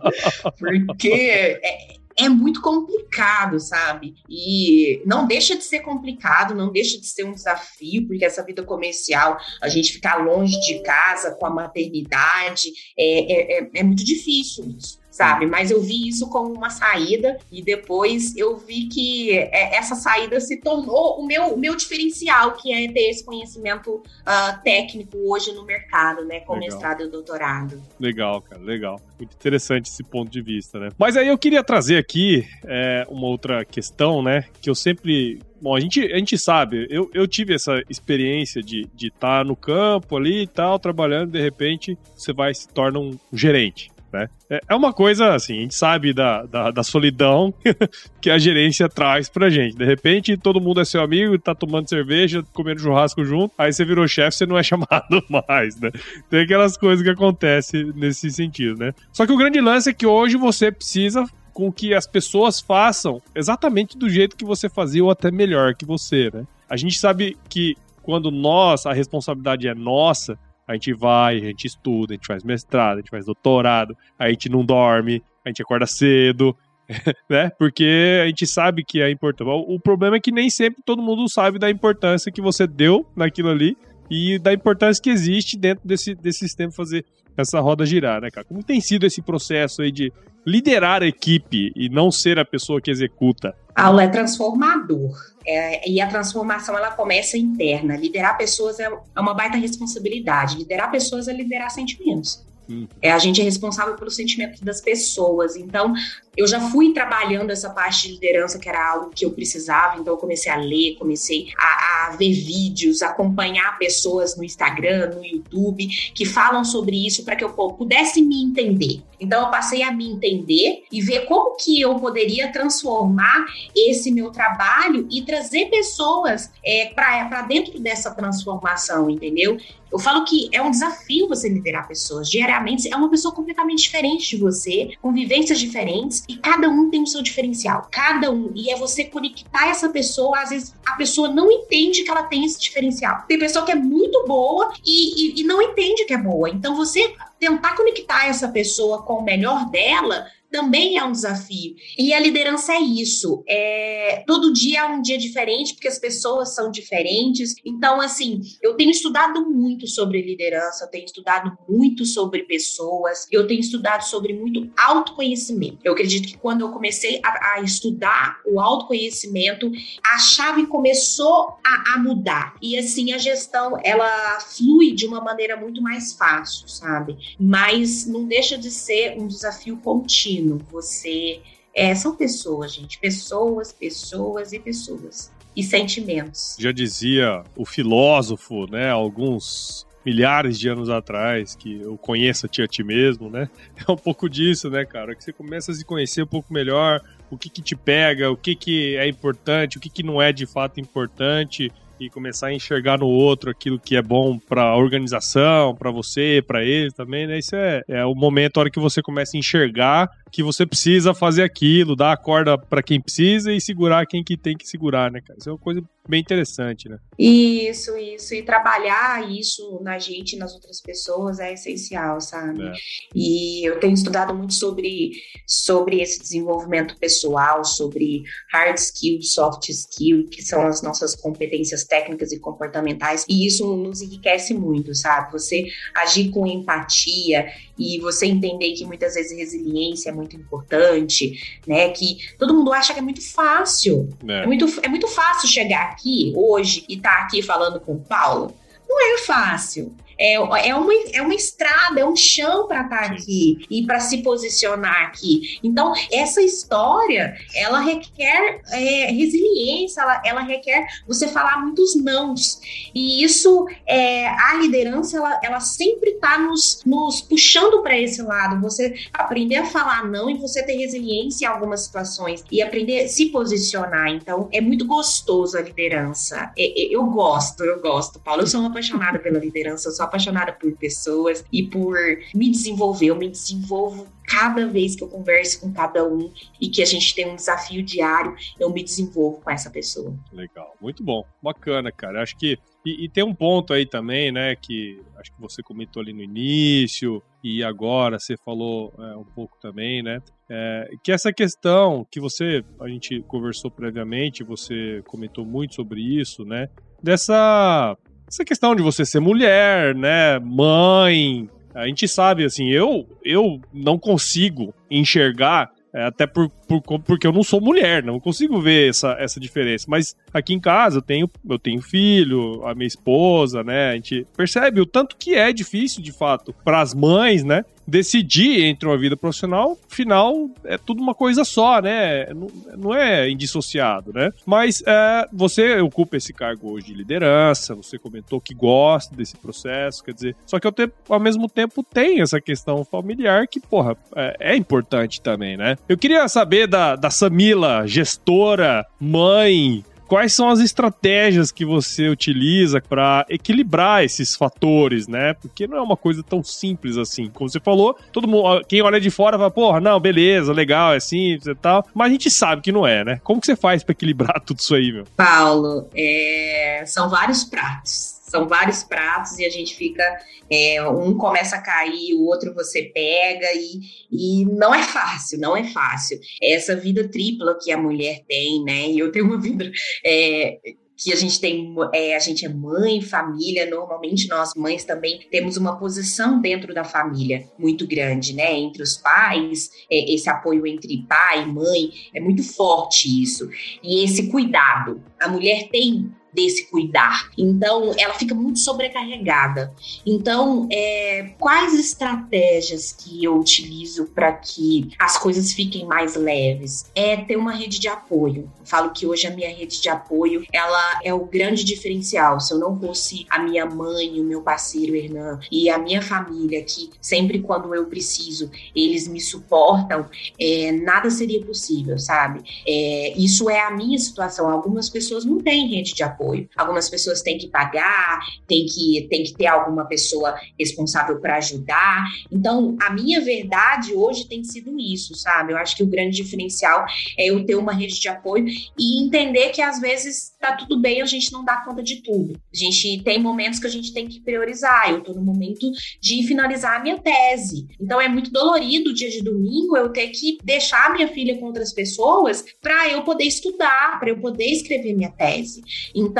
[0.59, 4.15] Porque é, é muito complicado, sabe?
[4.29, 8.63] E não deixa de ser complicado, não deixa de ser um desafio, porque essa vida
[8.63, 14.03] comercial, a gente ficar longe de casa com a maternidade, é, é, é, é muito
[14.03, 15.45] difícil isso sabe?
[15.45, 20.39] Mas eu vi isso como uma saída e depois eu vi que é, essa saída
[20.39, 25.51] se tornou o meu, o meu diferencial, que é ter esse conhecimento uh, técnico hoje
[25.51, 26.39] no mercado, né?
[26.39, 26.69] Com legal.
[26.69, 27.83] mestrado e doutorado.
[27.99, 28.99] Legal, cara, legal.
[29.19, 30.89] Muito interessante esse ponto de vista, né?
[30.97, 34.45] Mas aí eu queria trazer aqui é, uma outra questão, né?
[34.61, 38.79] Que eu sempre Bom, a gente, a gente sabe, eu, eu tive essa experiência de
[38.79, 42.97] estar de tá no campo ali e tal, trabalhando, de repente você vai se torna
[42.97, 44.29] um gerente né?
[44.49, 47.53] É, é uma coisa, assim, a gente sabe da, da, da, solidão
[48.21, 49.75] que a gerência traz pra gente.
[49.75, 53.85] De repente, todo mundo é seu amigo, tá tomando cerveja, comendo churrasco junto, aí você
[53.85, 55.91] virou chefe, você não é chamado mais, né?
[56.29, 58.93] Tem aquelas coisas que acontecem nesse sentido, né?
[59.11, 63.21] Só que o grande lance é que hoje você precisa com que as pessoas façam
[63.35, 66.45] exatamente do jeito que você fazia ou até melhor que você, né?
[66.69, 70.37] A gente sabe que quando nós, a responsabilidade é nossa,
[70.71, 74.29] a gente vai, a gente estuda, a gente faz mestrado, a gente faz doutorado, a
[74.29, 76.55] gente não dorme, a gente acorda cedo,
[77.29, 77.49] né?
[77.59, 79.49] Porque a gente sabe que é importante.
[79.49, 83.49] O problema é que nem sempre todo mundo sabe da importância que você deu naquilo
[83.49, 83.77] ali
[84.11, 87.05] e da importância que existe dentro desse, desse sistema fazer
[87.37, 88.45] essa roda girar, né, cara?
[88.45, 90.11] Como tem sido esse processo aí de
[90.45, 93.55] liderar a equipe e não ser a pessoa que executa?
[93.73, 95.17] A aula é transformador.
[95.47, 97.95] É, e a transformação ela começa interna.
[97.95, 100.57] Liderar pessoas é, é uma baita responsabilidade.
[100.57, 102.45] Liderar pessoas é liderar sentimentos.
[102.69, 102.87] Uhum.
[103.01, 105.55] É, a gente é responsável pelo sentimento das pessoas.
[105.55, 105.93] Então,
[106.35, 110.13] eu já fui trabalhando essa parte de liderança, que era algo que eu precisava, então
[110.13, 115.87] eu comecei a ler, comecei a, a ver vídeos, acompanhar pessoas no Instagram, no YouTube,
[116.15, 119.03] que falam sobre isso para que eu pudesse me entender.
[119.19, 124.31] Então eu passei a me entender e ver como que eu poderia transformar esse meu
[124.31, 129.57] trabalho e trazer pessoas é, para dentro dessa transformação, entendeu?
[129.91, 132.29] Eu falo que é um desafio você liderar pessoas.
[132.29, 137.03] Diariamente, é uma pessoa completamente diferente de você, com vivências diferentes, e cada um tem
[137.03, 137.87] o seu diferencial.
[137.91, 138.51] Cada um.
[138.55, 140.39] E é você conectar essa pessoa.
[140.39, 143.23] Às vezes a pessoa não entende que ela tem esse diferencial.
[143.27, 146.49] Tem pessoa que é muito boa e, e, e não entende que é boa.
[146.49, 151.75] Então você tentar conectar essa pessoa com o melhor dela também é um desafio.
[151.97, 153.43] E a liderança é isso.
[153.47, 157.55] É, todo dia é um dia diferente, porque as pessoas são diferentes.
[157.65, 163.47] Então, assim, eu tenho estudado muito sobre liderança, eu tenho estudado muito sobre pessoas, eu
[163.47, 165.79] tenho estudado sobre muito autoconhecimento.
[165.83, 169.71] Eu acredito que quando eu comecei a, a estudar o autoconhecimento,
[170.03, 172.55] a chave começou a, a mudar.
[172.61, 177.17] E assim, a gestão, ela flui de uma maneira muito mais fácil, sabe?
[177.39, 181.41] Mas não deixa de ser um desafio contínuo você.
[181.73, 182.99] É, são pessoas, gente.
[182.99, 185.31] Pessoas, pessoas e pessoas.
[185.55, 186.55] E sentimentos.
[186.59, 188.89] Já dizia o filósofo, né?
[188.89, 193.49] Alguns milhares de anos atrás, que eu conheça-te a ti mesmo, né?
[193.87, 195.15] É um pouco disso, né, cara?
[195.15, 198.37] Que você começa a se conhecer um pouco melhor, o que que te pega, o
[198.37, 202.53] que que é importante, o que que não é de fato importante, e começar a
[202.53, 207.27] enxergar no outro aquilo que é bom para a organização, para você, para ele também,
[207.27, 207.37] né?
[207.37, 211.13] Isso é, é o momento, a hora que você começa a enxergar que você precisa
[211.13, 215.11] fazer aquilo, dar a corda para quem precisa e segurar quem que tem que segurar,
[215.11, 215.37] né, cara?
[215.37, 216.97] Isso é uma coisa bem interessante, né?
[217.17, 218.33] Isso, isso.
[218.33, 222.63] E trabalhar isso na gente e nas outras pessoas é essencial, sabe?
[222.63, 222.73] É.
[223.13, 225.11] E eu tenho estudado muito sobre,
[225.45, 232.31] sobre esse desenvolvimento pessoal, sobre hard skill, soft skill, que são as nossas competências técnicas
[232.31, 233.25] e comportamentais.
[233.29, 235.31] E isso nos enriquece muito, sabe?
[235.33, 235.65] Você
[235.95, 237.47] agir com empatia
[237.81, 241.89] e você entender que muitas vezes resiliência é muito importante, né?
[241.89, 244.09] Que todo mundo acha que é muito fácil.
[244.27, 247.93] É, é muito, é muito fácil chegar aqui hoje e estar tá aqui falando com
[247.93, 248.53] o Paulo.
[248.87, 253.13] Não é fácil é, é, uma, é uma estrada, é um chão para estar tá
[253.13, 255.59] aqui e para se posicionar aqui.
[255.63, 262.61] Então, essa história, ela requer é, resiliência, ela, ela requer você falar muitos nãos.
[262.93, 268.61] E isso, é, a liderança, ela, ela sempre está nos, nos puxando para esse lado.
[268.61, 273.07] Você aprender a falar não e você ter resiliência em algumas situações e aprender a
[273.07, 274.09] se posicionar.
[274.09, 276.51] Então, é muito gostoso a liderança.
[276.55, 278.43] É, é, eu gosto, eu gosto, Paulo.
[278.43, 281.97] Eu sou uma apaixonada pela liderança, eu sou apaixonada por pessoas e por
[282.35, 283.07] me desenvolver.
[283.07, 287.15] Eu me desenvolvo cada vez que eu converso com cada um e que a gente
[287.15, 290.13] tem um desafio diário, eu me desenvolvo com essa pessoa.
[290.31, 292.21] Legal, muito bom, bacana, cara.
[292.21, 296.01] Acho que e, e, tem um ponto aí também, né, que acho que você comentou
[296.01, 300.19] ali no início e agora você falou é, um pouco também, né,
[300.49, 306.43] é, que essa questão que você, a gente conversou previamente, você comentou muito sobre isso,
[306.43, 306.69] né,
[307.03, 307.95] dessa
[308.31, 313.99] essa questão de você ser mulher, né, mãe, a gente sabe, assim, eu, eu não
[313.99, 319.17] consigo enxergar, é, até por, por, porque eu não sou mulher, não consigo ver essa,
[319.19, 319.85] essa diferença.
[319.89, 323.89] Mas aqui em casa eu tenho, eu tenho filho, a minha esposa, né?
[323.89, 327.65] A gente percebe o tanto que é difícil, de fato, para as mães, né?
[327.87, 332.27] Decidir entre uma vida profissional, final é tudo uma coisa só, né?
[332.33, 334.31] Não, não é indissociado, né?
[334.45, 340.03] Mas é, você ocupa esse cargo hoje de liderança, você comentou que gosta desse processo,
[340.03, 343.95] quer dizer, só que ao, te, ao mesmo tempo tem essa questão familiar que, porra,
[344.15, 345.77] é, é importante também, né?
[345.87, 352.81] Eu queria saber da, da Samila, gestora, mãe, quais são as estratégias que você utiliza
[352.81, 355.33] para equilibrar esses fatores, né?
[355.35, 357.29] Porque não é uma coisa tão simples assim.
[357.33, 360.99] Como você falou, todo mundo, quem olha de fora fala, porra, não, beleza, legal, é
[360.99, 361.87] simples e tal.
[361.93, 363.21] Mas a gente sabe que não é, né?
[363.23, 365.05] Como que você faz para equilibrar tudo isso aí, meu?
[365.15, 366.83] Paulo, é...
[366.85, 370.03] são vários pratos são vários pratos e a gente fica.
[370.49, 373.79] É, um começa a cair, o outro você pega, e,
[374.11, 376.19] e não é fácil, não é fácil.
[376.41, 378.89] Essa vida tripla que a mulher tem, né?
[378.89, 379.69] E eu tenho uma vida.
[380.05, 380.57] É,
[381.03, 385.57] que a gente tem, é, a gente é mãe, família, normalmente nós mães também temos
[385.57, 388.53] uma posição dentro da família muito grande, né?
[388.53, 393.49] Entre os pais, é, esse apoio entre pai e mãe, é muito forte isso.
[393.83, 395.01] E esse cuidado.
[395.19, 397.29] A mulher tem desse cuidar.
[397.37, 399.73] Então, ela fica muito sobrecarregada.
[400.05, 406.85] Então, é, quais estratégias que eu utilizo para que as coisas fiquem mais leves?
[406.95, 408.49] É ter uma rede de apoio.
[408.59, 412.39] Eu falo que hoje a minha rede de apoio, ela é o grande diferencial.
[412.39, 416.63] Se eu não fosse a minha mãe, o meu parceiro Hernan e a minha família,
[416.63, 422.41] que sempre quando eu preciso, eles me suportam, é, nada seria possível, sabe?
[422.65, 424.49] É, isso é a minha situação.
[424.49, 426.47] Algumas pessoas não têm rede de apoio apoio.
[426.55, 432.05] Algumas pessoas têm que pagar, tem que, tem que ter alguma pessoa responsável para ajudar.
[432.31, 435.53] Então, a minha verdade hoje tem sido isso, sabe?
[435.53, 436.85] Eu acho que o grande diferencial
[437.17, 438.45] é eu ter uma rede de apoio
[438.77, 442.39] e entender que às vezes tá tudo bem, a gente não dá conta de tudo.
[442.53, 444.89] A gente tem momentos que a gente tem que priorizar.
[444.91, 447.67] Eu tô no momento de finalizar a minha tese.
[447.79, 451.45] Então é muito dolorido o dia de domingo eu ter que deixar minha filha com
[451.45, 455.61] outras pessoas para eu poder estudar, para eu poder escrever minha tese.
[455.95, 456.10] Então,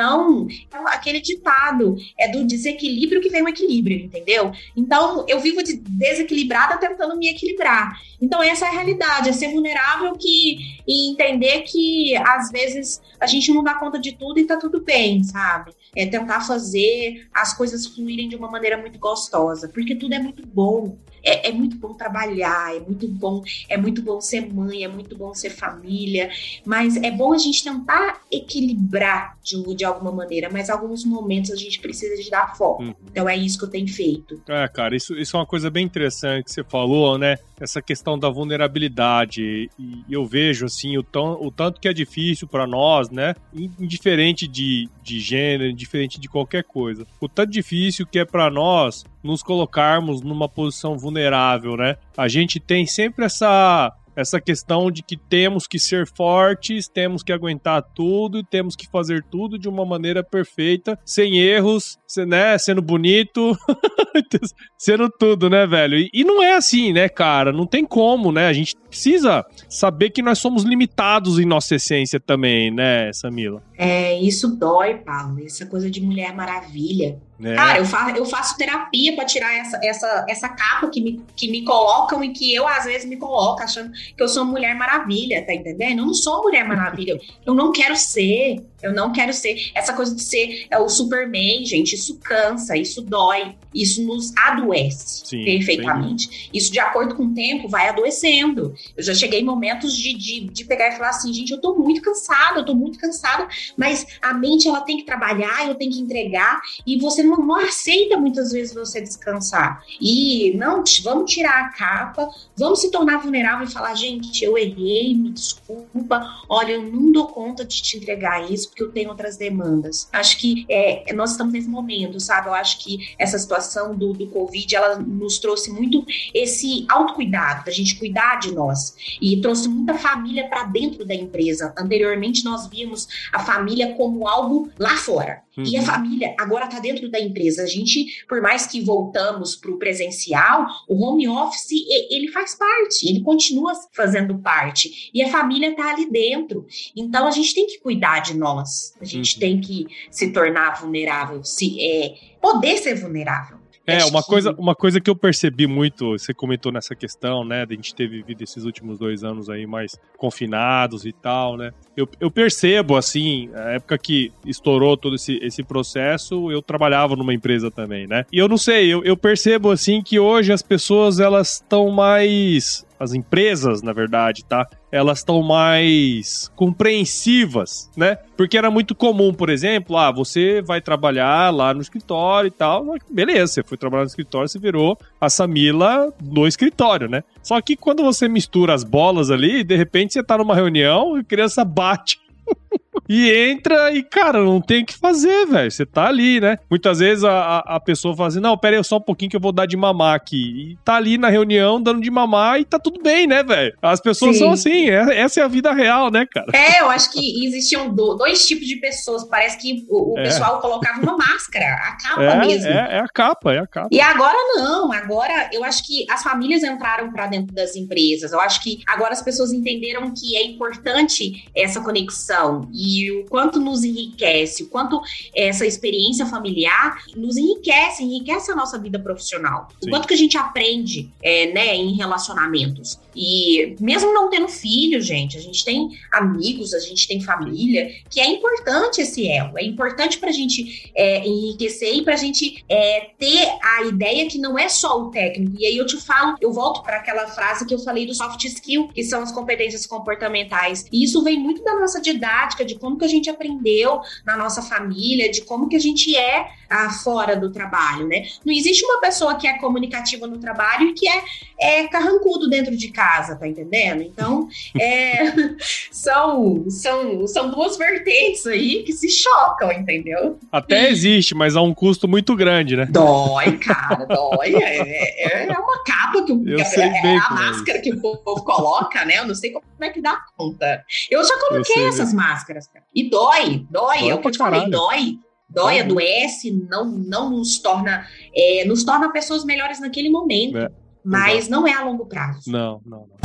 [0.86, 4.52] aquele ditado é do desequilíbrio que vem o equilíbrio, entendeu?
[4.76, 8.00] Então, eu vivo de desequilibrada tentando me equilibrar.
[8.22, 13.26] Então, essa é a realidade, é ser vulnerável que, e entender que, às vezes, a
[13.26, 15.72] gente não dá conta de tudo e tá tudo bem, sabe?
[15.96, 20.46] É tentar fazer as coisas fluírem de uma maneira muito gostosa, porque tudo é muito
[20.48, 20.98] bom.
[21.24, 25.16] É, é, muito bom trabalhar, é muito bom, é muito bom ser mãe, é muito
[25.16, 26.30] bom ser família,
[26.66, 31.56] mas é bom a gente tentar equilibrar de, de alguma maneira, mas alguns momentos a
[31.56, 32.84] gente precisa de dar foco.
[32.84, 32.94] Uhum.
[33.10, 34.42] Então é isso que eu tenho feito.
[34.48, 37.38] É, cara, isso, isso é uma coisa bem interessante que você falou, né?
[37.60, 39.70] Essa questão da vulnerabilidade.
[39.78, 43.36] E eu vejo, assim, o, tão, o tanto que é difícil para nós, né?
[43.54, 47.06] Indiferente de, de gênero, indiferente de qualquer coisa.
[47.20, 51.96] O tanto difícil que é para nós nos colocarmos numa posição vulnerável, né?
[52.18, 57.32] A gente tem sempre essa Essa questão de que temos que ser fortes, temos que
[57.32, 63.58] aguentar tudo, temos que fazer tudo de uma maneira perfeita, sem erros, né, sendo bonito,
[64.78, 65.98] sendo tudo, né, velho?
[65.98, 67.54] E, e não é assim, né, cara?
[67.54, 68.48] Não tem como, né?
[68.48, 73.64] A gente precisa saber que nós somos limitados em nossa essência também, né, Samila?
[73.78, 75.44] É, isso dói, Paulo.
[75.44, 77.18] Essa coisa de Mulher Maravilha.
[77.44, 77.56] É.
[77.56, 81.50] Cara, eu faço, eu faço terapia para tirar essa, essa, essa capa que me, que
[81.50, 85.44] me colocam e que eu, às vezes, me coloco achando que eu sou Mulher Maravilha,
[85.44, 86.00] tá entendendo?
[86.00, 87.20] Eu não sou Mulher Maravilha.
[87.44, 88.64] Eu não quero ser.
[88.84, 89.72] Eu não quero ser.
[89.74, 95.26] Essa coisa de ser é o Superman, gente, isso cansa, isso dói, isso nos adoece
[95.26, 96.50] Sim, perfeitamente.
[96.54, 98.74] Isso, de acordo com o tempo, vai adoecendo.
[98.96, 101.76] Eu já cheguei em momentos de, de, de pegar e falar assim, gente, eu tô
[101.76, 105.92] muito cansada, eu tô muito cansada, mas a mente, ela tem que trabalhar, eu tenho
[105.92, 109.84] que entregar, e você não, não aceita muitas vezes você descansar.
[110.00, 115.16] E, não, vamos tirar a capa, vamos se tornar vulnerável e falar, gente, eu errei,
[115.16, 119.38] me desculpa, olha, eu não dou conta de te entregar isso, porque eu tenho outras
[119.38, 120.10] demandas.
[120.12, 122.48] Acho que é, nós estamos nesse momento, sabe?
[122.50, 123.61] Eu acho que essa situação
[123.96, 128.96] do, do Covid, ela nos trouxe muito esse autocuidado, da gente cuidar de nós.
[129.22, 131.74] E trouxe muita família para dentro da empresa.
[131.78, 135.42] Anteriormente, nós víamos a família como algo lá fora.
[135.58, 135.64] Uhum.
[135.66, 135.86] E a uhum.
[135.86, 137.64] família agora está dentro da empresa.
[137.64, 141.72] A gente, por mais que voltamos para o presencial, o home office,
[142.10, 145.10] ele faz parte, ele continua fazendo parte.
[145.14, 146.66] E a família está ali dentro.
[146.96, 148.94] Então, a gente tem que cuidar de nós nós.
[149.00, 149.40] A gente uhum.
[149.40, 153.61] tem que se tornar vulnerável, se é, poder ser vulnerável.
[153.86, 157.74] É, uma coisa, uma coisa que eu percebi muito, você comentou nessa questão, né, de
[157.74, 161.72] a gente ter vivido esses últimos dois anos aí mais confinados e tal, né?
[161.98, 167.34] Eu, eu percebo, assim, a época que estourou todo esse, esse processo, eu trabalhava numa
[167.34, 168.26] empresa também, né?
[168.32, 172.86] E eu não sei, eu, eu percebo, assim, que hoje as pessoas, elas estão mais
[173.02, 174.68] as empresas, na verdade, tá?
[174.92, 178.16] Elas estão mais compreensivas, né?
[178.38, 182.96] Porque era muito comum, por exemplo, ah, você vai trabalhar lá no escritório e tal.
[183.10, 187.24] Beleza, você foi trabalhar no escritório, você virou a Samila no escritório, né?
[187.42, 191.22] Só que quando você mistura as bolas ali, de repente você tá numa reunião e
[191.22, 192.20] a criança bate
[193.08, 195.72] e entra e, cara, não tem o que fazer, velho.
[195.72, 196.58] Você tá ali, né?
[196.70, 199.42] Muitas vezes a, a pessoa fala assim: não, pera aí só um pouquinho que eu
[199.42, 200.72] vou dar de mamar aqui.
[200.72, 203.76] E tá ali na reunião dando de mamar e tá tudo bem, né, velho?
[203.82, 204.44] As pessoas Sim.
[204.44, 206.48] são assim, é, essa é a vida real, né, cara?
[206.54, 209.24] É, eu acho que existiam dois tipos de pessoas.
[209.26, 210.24] Parece que o, o é.
[210.24, 212.68] pessoal colocava uma máscara, a capa é, mesmo.
[212.68, 213.90] É, é a capa, é a capa.
[213.92, 218.32] E agora não, agora eu acho que as famílias entraram para dentro das empresas.
[218.32, 222.70] Eu acho que agora as pessoas entenderam que é importante essa conexão.
[222.74, 222.81] E
[223.12, 225.02] o quanto nos enriquece, o quanto
[225.36, 229.68] essa experiência familiar nos enriquece, enriquece a nossa vida profissional.
[229.70, 229.88] Sim.
[229.88, 233.00] O quanto que a gente aprende é, né, em relacionamentos.
[233.16, 238.20] E mesmo não tendo filho, gente, a gente tem amigos, a gente tem família, que
[238.20, 239.58] é importante esse elo.
[239.58, 244.28] É importante para a gente é, enriquecer e para a gente é, ter a ideia
[244.28, 245.58] que não é só o técnico.
[245.60, 248.44] E aí eu te falo, eu volto para aquela frase que eu falei do soft
[248.46, 250.86] skill, que são as competências comportamentais.
[250.92, 254.62] E isso vem muito da nossa didática, de como que a gente aprendeu na nossa
[254.62, 258.24] família, de como que a gente é ah, fora do trabalho, né?
[258.46, 261.24] Não existe uma pessoa que é comunicativa no trabalho e que é,
[261.60, 264.02] é carrancudo dentro de casa, tá entendendo?
[264.02, 264.48] Então,
[264.80, 265.34] é,
[265.92, 270.40] são, são, são duas vertentes aí que se chocam, entendeu?
[270.52, 272.86] Até existe, mas a um custo muito grande, né?
[272.86, 274.56] Dói, cara, dói.
[274.56, 278.44] É, é, é uma capa que, sei é, bem a é máscara que o povo
[278.44, 279.20] coloca, né?
[279.20, 280.86] Eu não sei como é que dá conta.
[281.10, 282.86] Eu já coloquei Eu essas máscaras, cara.
[282.94, 285.20] E dói, dói, dói é o que eu te falei, dói
[285.52, 285.82] dói, uhum.
[285.82, 290.58] adoece, não, não nos torna, é, nos torna pessoas melhores naquele momento.
[290.58, 290.70] É,
[291.04, 292.50] mas não é a longo prazo.
[292.50, 293.22] Não, não, não.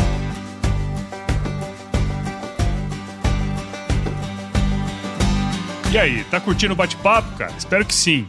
[5.93, 7.53] E aí, tá curtindo o bate-papo, cara?
[7.57, 8.29] Espero que sim.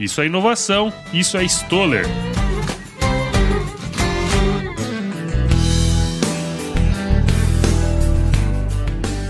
[0.00, 2.06] Isso é inovação, isso é Stoller.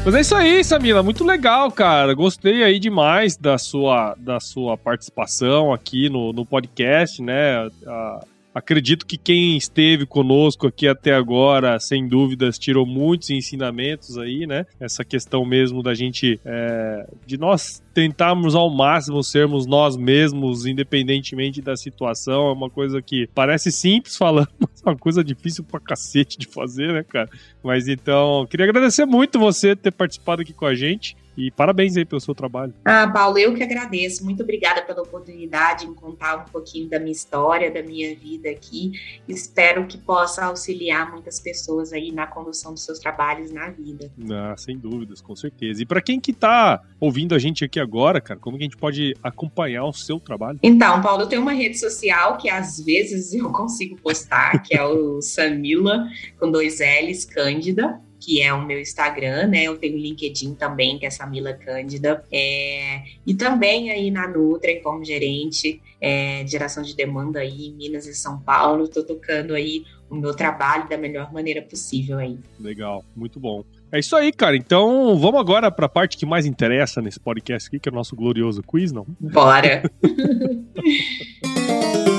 [0.04, 1.02] Mas é isso aí, Samila.
[1.02, 2.14] Muito legal, cara.
[2.14, 7.68] Gostei aí demais da sua, da sua participação aqui no, no podcast, né?
[7.86, 8.24] A,
[8.60, 14.66] Acredito que quem esteve conosco aqui até agora, sem dúvidas, tirou muitos ensinamentos aí, né?
[14.78, 21.62] Essa questão mesmo da gente, é, de nós tentarmos ao máximo sermos nós mesmos, independentemente
[21.62, 25.80] da situação, é uma coisa que parece simples falando, mas é uma coisa difícil pra
[25.80, 27.30] cacete de fazer, né, cara?
[27.62, 31.16] Mas então, queria agradecer muito você ter participado aqui com a gente.
[31.40, 32.74] E parabéns aí pelo seu trabalho.
[32.84, 34.22] Ah, Paulo, eu que agradeço.
[34.22, 38.92] Muito obrigada pela oportunidade em contar um pouquinho da minha história, da minha vida aqui.
[39.26, 44.12] Espero que possa auxiliar muitas pessoas aí na condução dos seus trabalhos na vida.
[44.30, 45.82] Ah, sem dúvidas, com certeza.
[45.82, 48.76] E para quem que tá ouvindo a gente aqui agora, cara, como que a gente
[48.76, 50.58] pode acompanhar o seu trabalho?
[50.62, 54.84] Então, Paulo, eu tenho uma rede social que às vezes eu consigo postar, que é
[54.84, 56.06] o Samila,
[56.38, 59.64] com dois L's, Cândida que é o meu Instagram, né?
[59.64, 62.22] Eu tenho o LinkedIn também, que é Samila Cândida.
[62.30, 67.72] É, e também aí na Nutrem, como gerente é, de geração de demanda aí em
[67.72, 68.84] Minas e São Paulo.
[68.84, 72.38] Estou tocando aí o meu trabalho da melhor maneira possível aí.
[72.58, 73.64] Legal, muito bom.
[73.90, 74.56] É isso aí, cara.
[74.56, 77.94] Então, vamos agora para a parte que mais interessa nesse podcast aqui, que é o
[77.94, 79.06] nosso glorioso quiz, não?
[79.18, 79.82] Bora!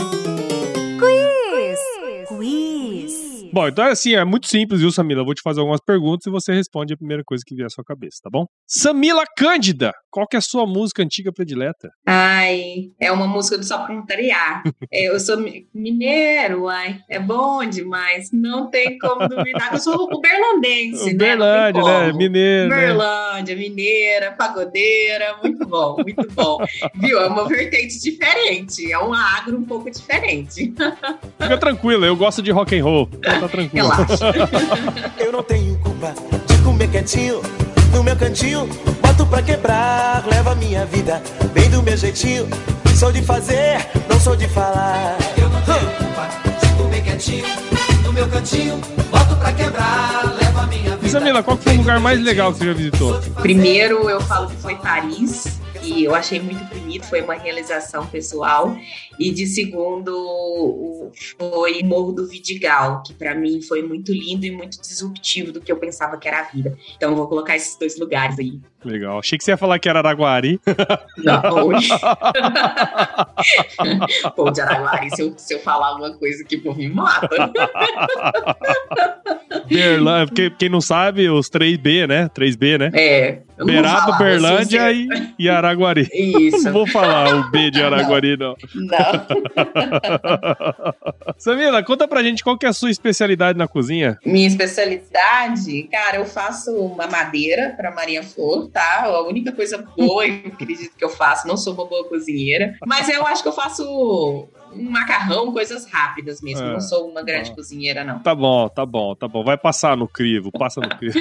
[3.54, 5.22] Bom, então é assim, é muito simples, viu, Samila?
[5.22, 7.70] Eu vou te fazer algumas perguntas e você responde a primeira coisa que vier à
[7.70, 8.46] sua cabeça, tá bom?
[8.66, 11.90] Samila Cândida, qual que é a sua música antiga predileta?
[12.08, 14.64] Ai, é uma música do Só Pra Contrariar.
[14.94, 15.38] É, eu sou
[15.74, 18.30] mineiro, ai, é bom demais.
[18.34, 19.74] Não tem como duvidar.
[19.74, 21.14] Eu sou uberlandense, né?
[21.14, 22.14] Uberlândia, né?
[22.14, 22.70] Mineiro.
[22.70, 22.76] Né?
[22.76, 23.62] Uberlândia, né?
[23.62, 25.38] mineira, pagodeira.
[25.42, 26.58] Muito bom, muito bom.
[26.96, 27.20] Viu?
[27.22, 28.92] É uma vertente diferente.
[28.92, 30.74] É um agro um pouco diferente.
[31.40, 33.10] Fica tranquilo, eu gosto de rock and roll
[33.42, 33.90] tá tranquilo.
[33.90, 34.34] Relaxa.
[35.18, 36.14] Eu não tenho culpa
[36.48, 37.42] de comer quietinho
[37.92, 38.68] no meu cantinho.
[39.02, 41.22] Boto pra quebrar, leva minha vida
[41.54, 42.48] bem do meu jeitinho.
[42.96, 45.18] Sou de fazer, não sou de falar.
[45.38, 46.30] Eu não tenho culpa
[46.62, 47.46] de comer quietinho
[48.04, 48.80] no meu cantinho.
[49.10, 51.10] Boto pra quebrar, leva minha vida.
[51.10, 53.20] Samila, qual foi o lugar mais legal que você já visitou?
[53.42, 58.78] Primeiro, eu falo que foi Paris que eu achei muito bonito, foi uma realização pessoal.
[59.20, 64.80] E de segundo, foi Morro do Vidigal, que para mim foi muito lindo e muito
[64.80, 66.78] disruptivo do que eu pensava que era a vida.
[66.96, 68.60] Então eu vou colocar esses dois lugares aí.
[68.84, 69.20] Legal.
[69.20, 70.60] Achei que você ia falar que era Araguari.
[71.18, 71.42] Não.
[74.36, 77.30] Pô, de Araguari, se eu, se eu falar alguma coisa que por me mata.
[79.68, 82.30] Berlândia, quem, quem não sabe, os 3B, né?
[82.30, 82.90] 3B, né?
[82.94, 83.42] É.
[83.64, 85.08] Beraba, Berlândia e,
[85.38, 86.10] e Araguari.
[86.12, 86.66] Isso.
[86.66, 88.56] Não vou falar o B de Araguari, não.
[88.74, 88.98] Não.
[91.38, 94.18] Samila, conta pra gente qual que é a sua especialidade na cozinha.
[94.26, 95.84] Minha especialidade?
[95.92, 99.04] Cara, eu faço uma madeira pra Maria Flor, tá?
[99.06, 101.48] A única coisa boa, eu acredito que eu faço.
[101.48, 103.84] Não sou uma boa cozinheira, mas eu acho que eu faço
[104.74, 106.66] um macarrão, coisas rápidas mesmo.
[106.66, 106.74] É.
[106.74, 107.56] Não sou uma grande ah.
[107.56, 108.20] cozinheira, não.
[108.20, 109.44] Tá bom, tá bom, tá bom.
[109.44, 111.20] Vai passar no crivo, passa no crivo.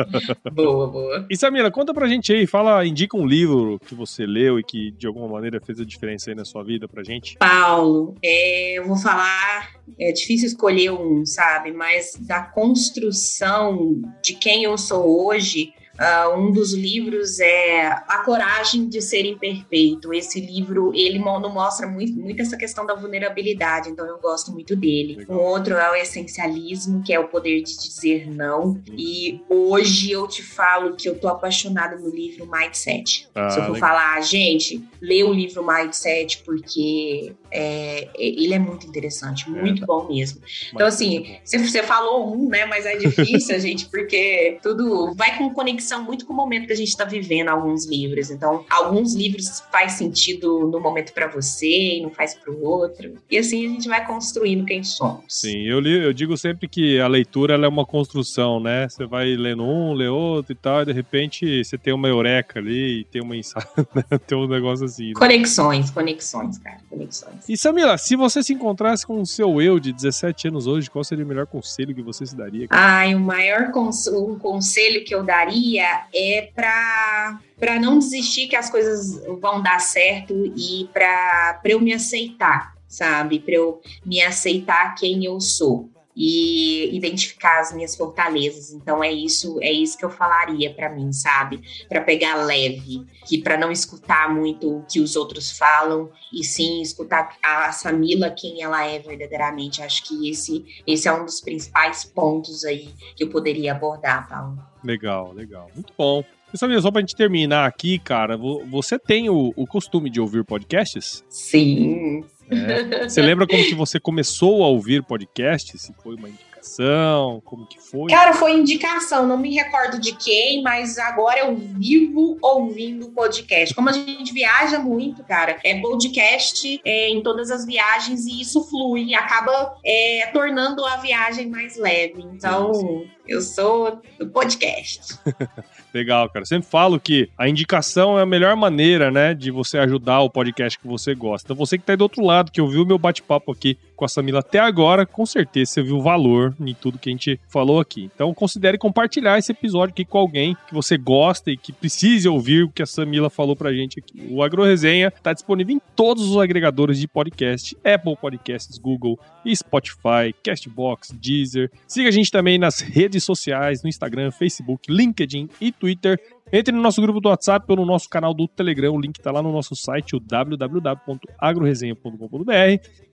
[0.52, 1.26] boa, boa.
[1.30, 4.90] E Samira, conta pra gente aí, fala, indica um livro que você leu e que
[4.92, 7.36] de alguma maneira fez a diferença aí na sua vida pra gente.
[7.38, 11.72] Paulo, é, eu vou falar, é difícil escolher um, sabe?
[11.72, 18.88] Mas da construção de quem eu sou hoje Uh, um dos livros é A Coragem
[18.88, 20.12] de Ser Imperfeito.
[20.12, 24.76] Esse livro, ele não mostra muito, muito essa questão da vulnerabilidade, então eu gosto muito
[24.76, 25.16] dele.
[25.16, 25.36] Legal.
[25.36, 28.68] Um outro é o Essencialismo, que é o poder de dizer não.
[28.68, 28.82] Hum.
[28.96, 33.28] E hoje eu te falo que eu tô apaixonada no livro Mindset.
[33.34, 33.88] Ah, Se eu for legal.
[33.88, 40.08] falar, gente, lê o livro Mindset porque é, ele é muito interessante, muito é, bom
[40.08, 40.42] mesmo.
[40.74, 42.66] Então, assim, você, você falou um, né?
[42.66, 46.76] Mas é difícil, gente, porque tudo vai com conexão muito com o momento que a
[46.76, 48.30] gente está vivendo alguns livros.
[48.30, 53.14] Então, alguns livros faz sentido no momento para você e não faz para o outro.
[53.30, 55.24] E assim a gente vai construindo quem somos.
[55.28, 58.88] Sim, eu, li, eu digo sempre que a leitura é uma construção, né?
[58.88, 62.58] Você vai lendo um, lê outro e tal, e de repente você tem uma eureka
[62.58, 64.18] ali, tem uma insight, né?
[64.26, 65.08] tem um negócio assim.
[65.08, 65.14] Né?
[65.14, 67.48] Conexões, conexões, cara, conexões.
[67.48, 71.04] E Samila, se você se encontrasse com o seu eu de 17 anos hoje, qual
[71.04, 72.66] seria o melhor conselho que você se daria?
[72.70, 78.56] Ai, o maior cons um conselho que eu daria é para para não desistir que
[78.56, 83.40] as coisas vão dar certo e para eu me aceitar, sabe?
[83.40, 85.88] Para eu me aceitar quem eu sou.
[86.16, 88.72] E identificar as minhas fortalezas.
[88.72, 91.60] Então é isso, é isso que eu falaria para mim, sabe?
[91.88, 96.80] Para pegar leve, que para não escutar muito o que os outros falam e sim
[96.80, 99.82] escutar a Samila quem ela é verdadeiramente.
[99.82, 104.58] Acho que esse esse é um dos principais pontos aí que eu poderia abordar, Paulo.
[104.82, 105.68] Legal, legal.
[105.74, 106.24] Muito bom.
[106.54, 111.24] Samila, só pra gente terminar aqui, cara, você tem o, o costume de ouvir podcasts?
[111.28, 113.08] Sim, é.
[113.08, 115.78] Você lembra como que você começou a ouvir podcast?
[115.78, 118.10] Se foi uma indicação, como que foi?
[118.10, 123.74] Cara, foi indicação, não me recordo de quem, mas agora eu vivo ouvindo podcast.
[123.74, 128.64] Como a gente viaja muito, cara, é podcast é, em todas as viagens e isso
[128.68, 132.22] flui, acaba é, tornando a viagem mais leve.
[132.22, 135.18] Então, eu sou do podcast.
[135.96, 136.44] Legal, cara.
[136.44, 140.78] Sempre falo que a indicação é a melhor maneira, né, de você ajudar o podcast
[140.78, 141.46] que você gosta.
[141.46, 144.04] Então, você que tá aí do outro lado, que ouviu o meu bate-papo aqui com
[144.04, 147.80] a Samila até agora, com certeza você viu valor em tudo que a gente falou
[147.80, 148.10] aqui.
[148.14, 152.64] Então, considere compartilhar esse episódio aqui com alguém que você gosta e que precise ouvir
[152.64, 154.28] o que a Samila falou pra gente aqui.
[154.30, 159.18] O Agro Resenha tá disponível em todos os agregadores de podcast: Apple Podcasts, Google,
[159.54, 161.70] Spotify, Castbox, Deezer.
[161.86, 166.20] Siga a gente também nas redes sociais, no Instagram, Facebook, LinkedIn e Twitter.
[166.52, 168.94] Entre no nosso grupo do WhatsApp no nosso canal do Telegram.
[168.94, 172.52] O link está lá no nosso site, o www.agroresenha.com.br.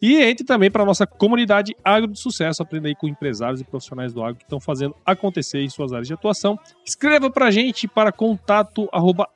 [0.01, 2.61] E entre também para a nossa comunidade Agro de Sucesso.
[2.61, 6.07] Aprenda aí com empresários e profissionais do agro que estão fazendo acontecer em suas áreas
[6.07, 6.59] de atuação.
[6.85, 8.87] Escreva para a gente para contato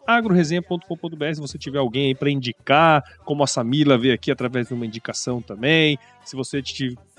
[0.06, 4.76] agroresenha.com.br se você tiver alguém aí para indicar, como a Samila veio aqui através de
[4.76, 5.98] uma indicação também.
[6.28, 6.62] Se você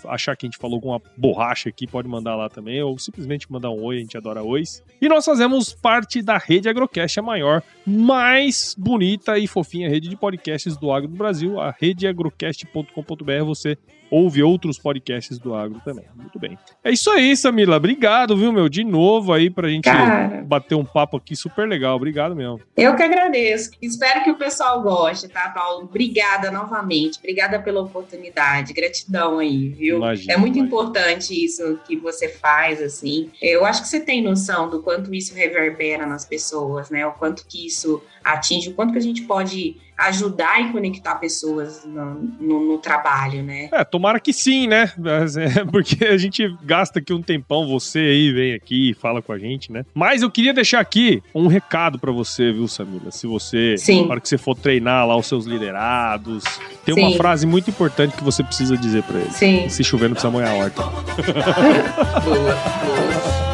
[0.05, 3.71] achar que a gente falou alguma borracha aqui, pode mandar lá também, ou simplesmente mandar
[3.71, 4.83] um oi, a gente adora ois.
[5.01, 10.17] E nós fazemos parte da rede Agrocast, a maior, mais bonita e fofinha rede de
[10.17, 13.45] podcasts do agro do Brasil, a redeagrocast.com.br.
[13.47, 13.79] Você
[14.11, 16.05] ouve outros podcasts do agro também.
[16.15, 16.59] Muito bem.
[16.83, 17.77] É isso aí, Samila.
[17.77, 18.69] Obrigado, viu, meu?
[18.69, 21.97] De novo aí pra gente Cara, bater um papo aqui super legal.
[21.97, 22.61] Obrigado mesmo.
[22.77, 23.71] Eu que agradeço.
[23.81, 25.85] Espero que o pessoal goste, tá, Paulo?
[25.85, 27.19] Obrigada novamente.
[27.19, 28.73] Obrigada pela oportunidade.
[28.73, 29.97] Gratidão aí, viu?
[29.97, 30.67] Imagina, é muito imagina.
[30.67, 33.31] importante isso que você faz, assim.
[33.41, 37.07] Eu acho que você tem noção do quanto isso reverbera nas pessoas, né?
[37.07, 38.03] O quanto que isso
[38.33, 43.43] atinge, o quanto que a gente pode ajudar e conectar pessoas no, no, no, trabalho,
[43.43, 43.69] né?
[43.73, 44.93] É, tomara que sim, né?
[45.37, 49.33] É, porque a gente gasta aqui um tempão, você aí vem aqui e fala com
[49.33, 49.85] a gente, né?
[49.93, 53.11] Mas eu queria deixar aqui um recado para você, viu, Samila?
[53.11, 54.03] Se você, sim.
[54.03, 56.45] na hora que você for treinar lá os seus liderados,
[56.85, 57.01] tem sim.
[57.01, 59.35] uma frase muito importante que você precisa dizer para eles.
[59.35, 59.69] Sim.
[59.69, 60.83] Se chover, não precisa molhar a horta.
[62.25, 62.55] boa,
[62.85, 63.48] boa.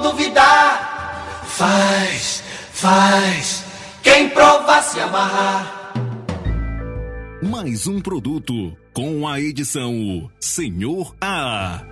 [0.00, 1.44] Duvidar.
[1.46, 2.42] Faz,
[2.72, 3.64] faz,
[4.02, 5.92] quem provar se amarrar.
[7.42, 11.82] Mais um produto com a edição Senhor A.